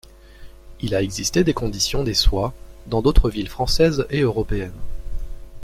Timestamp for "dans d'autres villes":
2.87-3.47